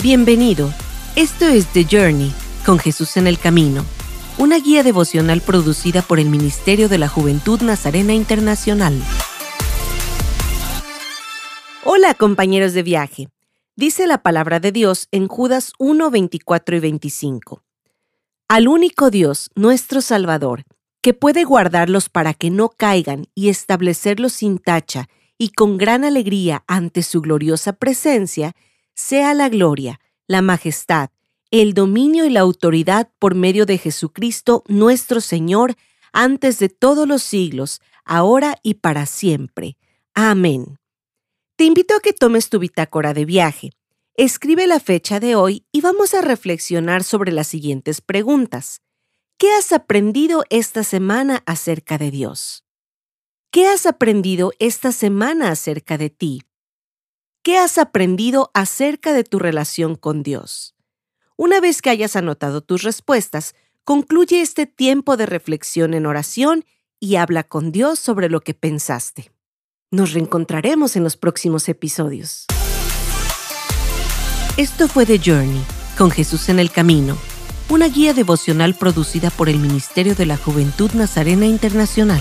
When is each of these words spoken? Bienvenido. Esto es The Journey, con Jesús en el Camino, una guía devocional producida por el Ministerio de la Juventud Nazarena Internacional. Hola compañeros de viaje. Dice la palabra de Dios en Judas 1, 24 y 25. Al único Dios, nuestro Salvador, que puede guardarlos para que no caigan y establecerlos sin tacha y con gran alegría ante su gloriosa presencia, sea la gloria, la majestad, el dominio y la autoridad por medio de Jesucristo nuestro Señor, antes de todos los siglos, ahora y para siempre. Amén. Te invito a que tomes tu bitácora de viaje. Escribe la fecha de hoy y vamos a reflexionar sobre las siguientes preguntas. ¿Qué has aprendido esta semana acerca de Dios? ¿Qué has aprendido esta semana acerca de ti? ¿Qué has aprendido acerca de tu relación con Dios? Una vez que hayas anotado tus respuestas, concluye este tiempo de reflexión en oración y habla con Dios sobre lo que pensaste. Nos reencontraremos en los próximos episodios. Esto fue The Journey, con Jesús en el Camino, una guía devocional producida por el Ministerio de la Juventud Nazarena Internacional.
Bienvenido. 0.00 0.72
Esto 1.16 1.46
es 1.46 1.66
The 1.72 1.84
Journey, 1.90 2.32
con 2.64 2.78
Jesús 2.78 3.16
en 3.16 3.26
el 3.26 3.36
Camino, 3.36 3.84
una 4.38 4.60
guía 4.60 4.84
devocional 4.84 5.40
producida 5.40 6.02
por 6.02 6.20
el 6.20 6.28
Ministerio 6.28 6.88
de 6.88 6.98
la 6.98 7.08
Juventud 7.08 7.60
Nazarena 7.62 8.12
Internacional. 8.12 8.94
Hola 11.84 12.14
compañeros 12.14 12.74
de 12.74 12.84
viaje. 12.84 13.28
Dice 13.74 14.06
la 14.06 14.22
palabra 14.22 14.60
de 14.60 14.70
Dios 14.70 15.08
en 15.10 15.26
Judas 15.26 15.72
1, 15.80 16.10
24 16.12 16.76
y 16.76 16.80
25. 16.80 17.64
Al 18.46 18.68
único 18.68 19.10
Dios, 19.10 19.50
nuestro 19.56 20.00
Salvador, 20.00 20.62
que 21.02 21.12
puede 21.12 21.42
guardarlos 21.42 22.08
para 22.08 22.34
que 22.34 22.50
no 22.50 22.68
caigan 22.68 23.26
y 23.34 23.48
establecerlos 23.48 24.32
sin 24.34 24.58
tacha 24.58 25.08
y 25.38 25.48
con 25.48 25.76
gran 25.76 26.04
alegría 26.04 26.62
ante 26.68 27.02
su 27.02 27.20
gloriosa 27.20 27.72
presencia, 27.72 28.54
sea 28.98 29.32
la 29.32 29.48
gloria, 29.48 30.00
la 30.26 30.42
majestad, 30.42 31.10
el 31.52 31.72
dominio 31.72 32.24
y 32.24 32.30
la 32.30 32.40
autoridad 32.40 33.08
por 33.20 33.36
medio 33.36 33.64
de 33.64 33.78
Jesucristo 33.78 34.64
nuestro 34.66 35.20
Señor, 35.20 35.76
antes 36.12 36.58
de 36.58 36.68
todos 36.68 37.06
los 37.06 37.22
siglos, 37.22 37.80
ahora 38.04 38.58
y 38.64 38.74
para 38.74 39.06
siempre. 39.06 39.76
Amén. 40.14 40.80
Te 41.54 41.64
invito 41.64 41.94
a 41.94 42.00
que 42.00 42.12
tomes 42.12 42.50
tu 42.50 42.58
bitácora 42.58 43.14
de 43.14 43.24
viaje. 43.24 43.70
Escribe 44.14 44.66
la 44.66 44.80
fecha 44.80 45.20
de 45.20 45.36
hoy 45.36 45.64
y 45.70 45.80
vamos 45.80 46.12
a 46.12 46.20
reflexionar 46.20 47.04
sobre 47.04 47.30
las 47.30 47.46
siguientes 47.46 48.00
preguntas. 48.00 48.82
¿Qué 49.38 49.52
has 49.52 49.70
aprendido 49.72 50.44
esta 50.50 50.82
semana 50.82 51.44
acerca 51.46 51.98
de 51.98 52.10
Dios? 52.10 52.64
¿Qué 53.52 53.68
has 53.68 53.86
aprendido 53.86 54.52
esta 54.58 54.90
semana 54.90 55.50
acerca 55.50 55.98
de 55.98 56.10
ti? 56.10 56.42
¿Qué 57.48 57.56
has 57.56 57.78
aprendido 57.78 58.50
acerca 58.52 59.14
de 59.14 59.24
tu 59.24 59.38
relación 59.38 59.94
con 59.94 60.22
Dios? 60.22 60.74
Una 61.34 61.62
vez 61.62 61.80
que 61.80 61.88
hayas 61.88 62.14
anotado 62.14 62.60
tus 62.60 62.82
respuestas, 62.82 63.54
concluye 63.84 64.42
este 64.42 64.66
tiempo 64.66 65.16
de 65.16 65.24
reflexión 65.24 65.94
en 65.94 66.04
oración 66.04 66.66
y 67.00 67.16
habla 67.16 67.44
con 67.44 67.72
Dios 67.72 68.00
sobre 68.00 68.28
lo 68.28 68.42
que 68.42 68.52
pensaste. 68.52 69.32
Nos 69.90 70.12
reencontraremos 70.12 70.94
en 70.96 71.04
los 71.04 71.16
próximos 71.16 71.70
episodios. 71.70 72.44
Esto 74.58 74.86
fue 74.86 75.06
The 75.06 75.18
Journey, 75.18 75.64
con 75.96 76.10
Jesús 76.10 76.50
en 76.50 76.58
el 76.58 76.70
Camino, 76.70 77.16
una 77.70 77.88
guía 77.88 78.12
devocional 78.12 78.74
producida 78.74 79.30
por 79.30 79.48
el 79.48 79.58
Ministerio 79.58 80.14
de 80.14 80.26
la 80.26 80.36
Juventud 80.36 80.90
Nazarena 80.92 81.46
Internacional. 81.46 82.20